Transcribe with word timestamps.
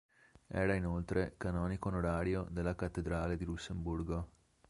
Era 0.47 0.73
inoltre 0.73 1.35
canonico 1.37 1.89
onorario 1.89 2.47
della 2.49 2.73
cattedrale 2.73 3.37
di 3.37 3.45
Lussemburgo. 3.45 4.29